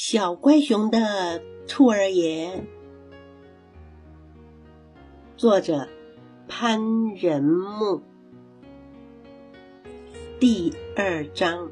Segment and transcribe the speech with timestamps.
[0.00, 2.62] 小乖熊的兔儿爷，
[5.36, 5.88] 作者
[6.46, 8.02] 潘仁木。
[10.38, 11.70] 第二章：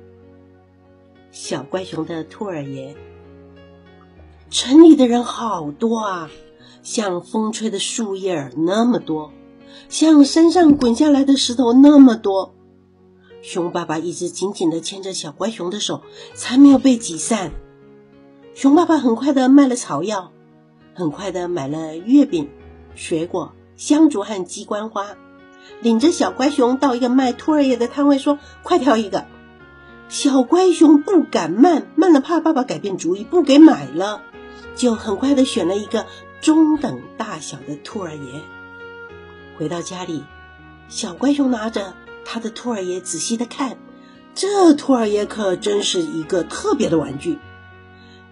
[1.30, 2.96] 小乖熊的兔儿爷。
[4.50, 6.28] 城里的人好多啊，
[6.82, 9.32] 像风吹的树叶那么多，
[9.88, 12.56] 像山上滚下来的石头那么多。
[13.40, 16.02] 熊爸爸一直紧紧的牵着小乖熊的手，
[16.34, 17.52] 才没有被挤散。
[18.56, 20.32] 熊爸爸很快的卖了草药，
[20.94, 22.48] 很快的买了月饼、
[22.94, 25.08] 水果、香烛和鸡冠花，
[25.82, 29.26] 领着小乖熊到一个卖兔儿爷的摊位，说：“快挑一个。”
[30.08, 34.22] 小乖熊不敢慢，慢了怕爸爸改变主意不给买了，
[34.74, 36.06] 就很快的选了一个
[36.40, 38.40] 中等大小的兔儿爷。
[39.58, 40.24] 回到家里，
[40.88, 41.92] 小乖熊拿着
[42.24, 43.76] 他的兔儿爷仔细的看，
[44.34, 47.38] 这兔儿爷可真是一个特别的玩具。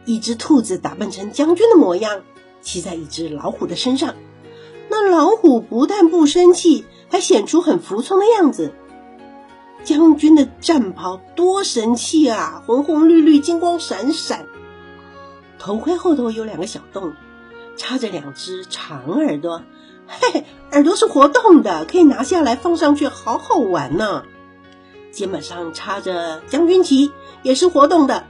[0.05, 2.23] 一只兔子打扮成将军的模样，
[2.61, 4.15] 骑在一只老虎的身上。
[4.89, 8.73] 那老虎不但不生气，还显出很服从的样子。
[9.83, 14.47] 将军的战袍多神气啊，红红绿绿，金光闪闪。
[15.59, 17.13] 头盔后头有两个小洞，
[17.77, 19.63] 插着两只长耳朵。
[20.07, 24.25] 嘿嘿，耳朵是活动的，可以拿下来放上去，好好玩呢。
[25.11, 28.27] 肩膀上插着将军旗，也是活动的。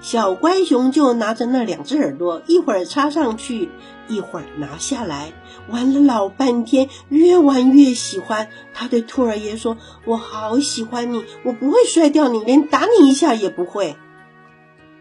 [0.00, 3.68] 小乖熊就拿着那两只耳朵，一会儿插上去，
[4.06, 5.32] 一会儿拿下来，
[5.68, 8.48] 玩了老半天，越玩越喜欢。
[8.72, 9.76] 他对兔儿爷说
[10.06, 13.96] ：“我好喜欢你，我不会摔掉你，连打你一下也不会。”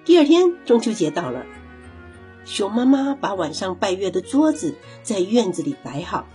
[0.04, 1.46] 第二天中秋节到了，
[2.44, 6.28] 熊妈妈把晚上拜月的桌子在院子里摆好，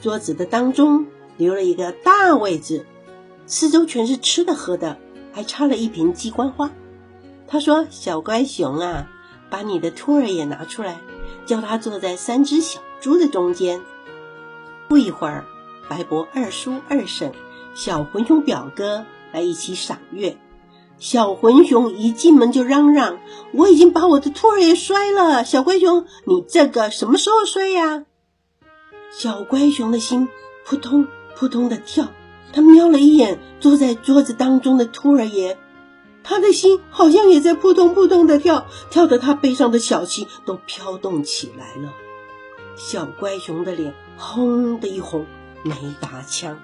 [0.00, 2.86] 桌子的当中留了一个大位置，
[3.46, 4.96] 四周全是吃的喝的，
[5.32, 6.70] 还插了一瓶鸡冠花。
[7.50, 9.08] 他说：“小乖熊啊，
[9.48, 11.00] 把你的兔儿也拿出来，
[11.46, 13.80] 叫他坐在三只小猪的中间。”
[14.86, 15.46] 不一会儿，
[15.88, 17.32] 白伯二叔、二婶、
[17.74, 20.36] 小混熊表哥来一起赏月。
[20.98, 23.18] 小混熊一进门就嚷嚷
[23.54, 25.44] ：“我已经把我的兔儿也摔了！
[25.44, 28.04] 小乖熊，你这个什么时候摔呀？”
[29.10, 30.28] 小乖熊的心
[30.66, 32.08] 扑通扑通的跳，
[32.52, 35.56] 他瞄了一眼坐在桌子当中的兔儿爷。
[36.28, 41.94] 他的心好像也在扑通扑通的跳，跳得他背上的小旗都飘动起来了。
[42.76, 45.24] 小乖熊的脸红的一红，
[45.62, 46.60] 没打枪。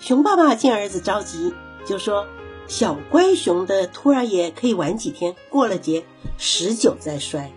[0.00, 1.54] 熊爸爸见儿子着急，
[1.84, 2.26] 就说
[2.66, 6.04] ：“小乖熊的兔儿爷可以晚几天，过了节
[6.36, 7.52] 十九再摔。”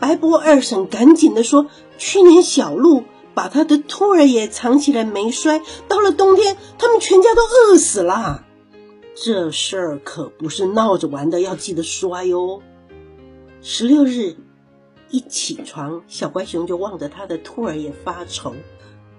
[0.00, 1.66] 白波二婶赶紧的说
[1.98, 3.04] ：“去年小鹿
[3.34, 8.41] 把他的兔儿爷藏起来没摔，到了冬天他们全家都饿死了。”
[9.24, 12.60] 这事儿可不是闹着玩的，要记得摔哟。
[13.60, 14.34] 十六日
[15.10, 18.52] 一起床，小乖熊就望着他的兔儿也发愁。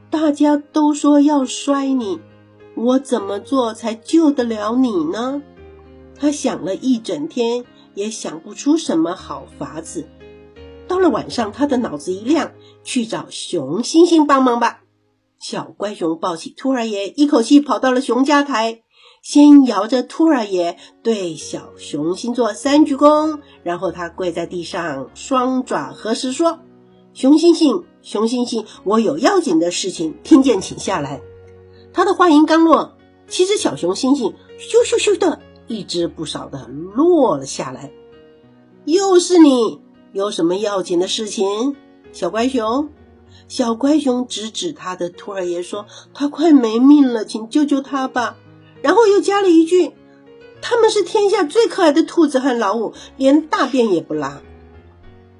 [0.10, 2.20] 大家都说要摔你，
[2.76, 5.42] 我怎么做才救得了你呢？
[6.20, 7.64] 他想了一整天，
[7.94, 10.10] 也想不出什么好法子。
[10.86, 12.52] 到了晚上，他的脑子一亮，
[12.84, 14.82] 去找熊星星帮忙吧。
[15.40, 18.83] 小乖熊抱起兔儿爷，一口气跑到了熊家台。
[19.24, 26.60] 先摇着兔儿爷对小熊星座三鞠躬，然后他跪在地上，双爪合十说
[27.16, 31.22] ：“熊星星，熊星星，我有要紧的事情，听见请下来。”
[31.94, 37.94] 他的话音刚落，七只小熊星星咻咻咻的一只不少的落了下来。
[38.84, 39.80] 又是你，
[40.12, 41.78] 有什么要紧的事情？
[42.12, 42.90] 小乖熊，
[43.48, 48.36] 小乖熊指指他的兔儿爷说：“他快没命了，请救救他吧。”
[48.84, 49.94] 然后又加了一句
[50.62, 54.42] ：“他们是天下最可爱的兔子和老虎，连大便也不拉。”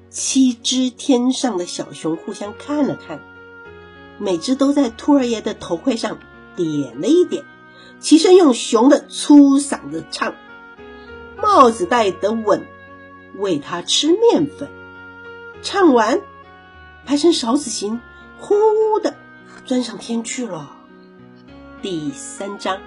[0.08, 3.20] 七只天上的小熊互相看了看，
[4.18, 6.18] 每只都在兔儿爷的头盔上
[6.56, 7.44] 点了一点，
[8.00, 10.34] 齐声用熊的粗嗓子唱
[11.36, 12.64] ：“帽子戴得稳，
[13.36, 14.70] 喂它吃面粉。”
[15.62, 16.22] 唱完，
[17.04, 18.00] 排成勺子形，
[18.38, 19.14] 呼呼的
[19.66, 20.76] 钻上天去了。
[21.82, 22.80] 第三章。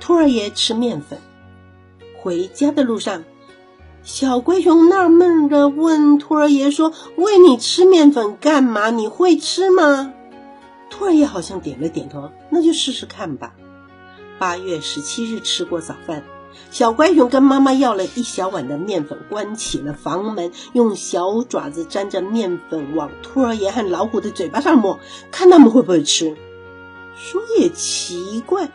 [0.00, 1.18] 兔儿爷吃面粉。
[2.18, 3.24] 回家的路上，
[4.02, 8.90] 小龟熊纳闷的问兔儿爷说：“喂你吃面粉干嘛？
[8.90, 10.12] 你会吃吗？”
[10.90, 13.54] 兔儿爷好像点了点头，那就试试看吧。
[14.38, 16.24] 八月十七日吃过早饭，
[16.70, 24.98] 小乖熊跟妈妈要了一小碗的面粉，关起了房门，用小爪子沾着面粉往兔儿爷和老虎的嘴巴上抹，
[25.30, 26.36] 看他们会不会吃。
[27.16, 28.70] 说也奇怪。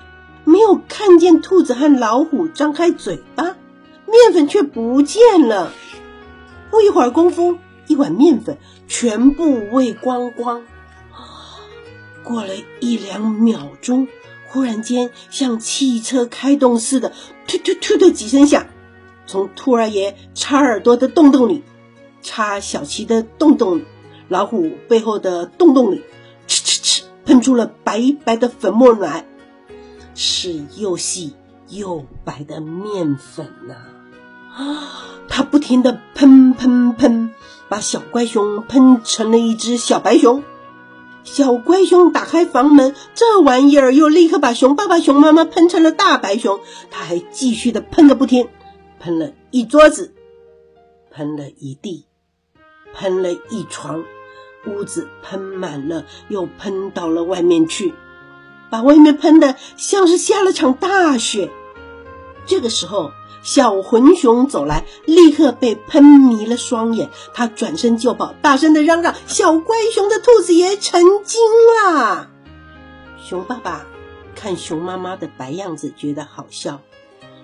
[0.46, 5.74] 没有看见兔子和老虎张开嘴巴，面粉却不见了。
[6.72, 7.58] 不一会儿功夫，
[7.88, 8.58] 一碗面粉
[8.88, 10.64] 全部喂光光。
[12.24, 14.08] 过了一两秒钟，
[14.48, 17.12] 忽然间像汽车开动似的，
[17.48, 18.66] 突突突的几声响，
[19.28, 21.64] 从兔儿爷插耳朵的洞洞里，
[22.22, 23.86] 插小琪的洞洞里，
[24.28, 26.04] 老虎背后的洞洞里，
[26.48, 29.26] 哧哧哧，喷出了白白的粉末来，
[30.16, 31.34] 是又细
[31.70, 33.76] 又白的面粉呐！
[34.56, 37.34] 啊，它不停的喷喷喷，
[37.70, 40.44] 把小乖熊喷成了一只小白熊。
[41.26, 46.62] 小乖熊打开房门，这玩意儿又立刻把熊爸爸、熊妈妈喷成了大白熊。
[46.92, 48.48] 他还继续的喷个不停，
[49.00, 50.14] 喷了一桌子，
[51.12, 52.06] 喷了一地，
[52.94, 54.06] 喷了一床，
[54.68, 57.94] 屋子喷满了，又喷到了外面去，
[58.70, 61.52] 把外面喷的像是下了场大雪。
[62.46, 63.12] 这个时候。
[63.46, 67.12] 小混熊走来，立刻被喷迷了双眼。
[67.32, 71.40] 他转身就跑，大声的嚷嚷：“小乖熊的兔子爷成精
[71.86, 72.32] 啦！”
[73.24, 73.86] 熊爸爸
[74.34, 76.80] 看熊妈妈的白样子，觉得好笑；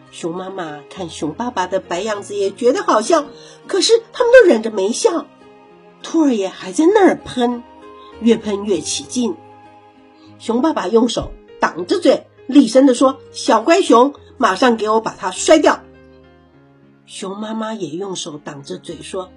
[0.09, 3.25] 熊妈妈看熊爸爸的白样子，也觉得好笑。
[3.67, 5.27] 可是他们都忍着没笑。
[6.01, 7.61] 兔儿爷还在那儿喷，
[8.21, 9.35] 越喷越起劲。
[10.41, 15.83] 熊爸爸用手挡着嘴，厉声的说：“小乖熊，马上给我把它摔掉！”
[17.05, 19.29] 熊妈妈也用手挡着嘴说：“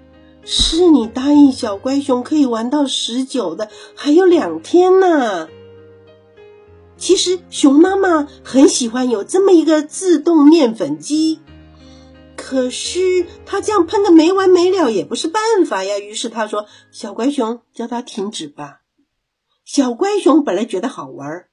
[0.43, 5.47] 是你答应小乖熊可以玩到十九的，还有两天呢。”
[6.97, 11.39] 其实熊妈妈很喜欢有这么一个自动面粉机，
[12.35, 15.99] 可是它这样喷的没完没了也不是办法呀。
[15.99, 18.79] 于是他说：“小乖熊，叫它停止吧。”
[19.65, 21.45] 小乖熊本来觉得好玩，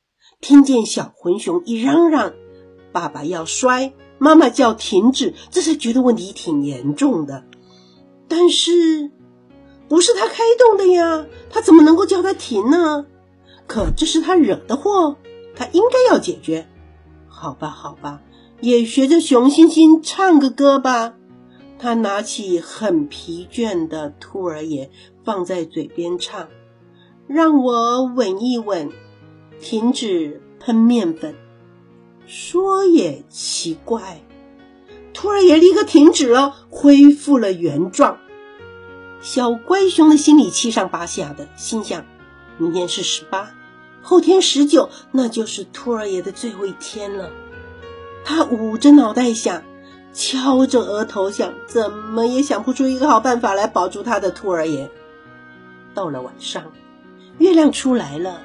[0.42, 2.34] 听见小混熊一嚷嚷
[2.92, 7.44] ：“爸爸要摔。”妈妈叫停止，这才觉得问题挺严重的。
[8.28, 9.10] 但是，
[9.88, 13.06] 不是他开动的呀，他怎么能够叫他停呢？
[13.66, 15.16] 可这是他惹的祸，
[15.56, 16.68] 他应该要解决。
[17.26, 18.20] 好吧，好吧，
[18.60, 21.14] 也学着熊星星唱个歌吧。
[21.78, 24.90] 他拿起很疲倦的兔儿爷
[25.24, 26.48] 放在嘴边唱
[27.26, 28.90] ：“让我稳一稳，
[29.60, 31.34] 停止喷面粉。”
[32.26, 34.22] 说也奇怪，
[35.12, 38.18] 兔儿爷立刻停止了，恢复了原状。
[39.20, 42.04] 小乖熊的心里七上八下的，心想：
[42.58, 43.50] 明天是十八，
[44.02, 47.30] 后天十九，那就是兔儿爷的最后一天了。
[48.24, 49.62] 他捂着脑袋想，
[50.12, 54.90] 敲着额头想，怎么也想不出一个好办法来保住他的兔儿爷。
[55.92, 56.72] 到了晚上，
[57.38, 58.42] 月亮出来了。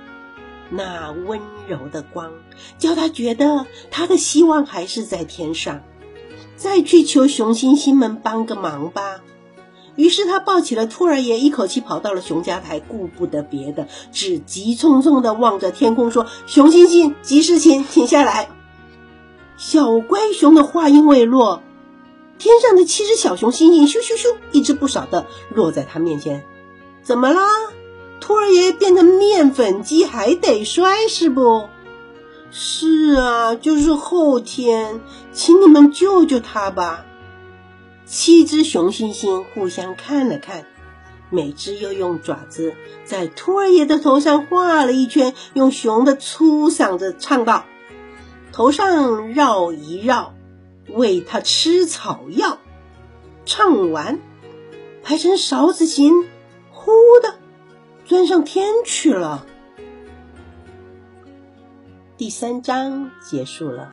[0.70, 2.32] 那温柔的光，
[2.78, 5.82] 叫他觉得他的希望还是在天上。
[6.56, 9.22] 再去求熊星星们帮个忙吧。
[9.96, 18.50] 于是他抱起了兔儿爷，一口气跑到了熊家台，顾不得别的，只急匆匆地望着天空说：“熊星星，急事情，请下来！”
[19.58, 21.64] 小乖熊的话音未落，
[22.38, 26.44] 天上的七只小熊星星咻咻咻，一只不少的落在他面前。
[27.02, 27.42] 怎么啦？
[28.20, 31.70] 兔儿爷变成面粉机还得摔是不？
[32.50, 37.06] 是啊，就是后天，请你们救救他吧。
[38.06, 40.66] 七只熊猩猩互相看了看，
[41.30, 47.66] 每只又用爪子在兔儿爷的头上画了一圈，用熊的粗嗓子唱道
[48.54, 50.34] ：“头上绕一绕，
[50.90, 52.60] 喂他吃草药。”
[53.46, 54.20] 唱完，
[55.04, 56.26] 排成勺子形，
[56.72, 56.92] 呼
[57.22, 57.36] 的。
[58.08, 59.46] 钻上天去了。
[62.16, 63.92] 第三章结束了。